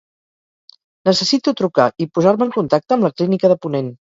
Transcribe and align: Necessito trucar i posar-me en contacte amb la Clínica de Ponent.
Necessito 1.09 1.53
trucar 1.61 1.87
i 2.05 2.09
posar-me 2.15 2.47
en 2.49 2.55
contacte 2.59 2.99
amb 2.99 3.09
la 3.09 3.15
Clínica 3.19 3.53
de 3.53 3.63
Ponent. 3.67 3.97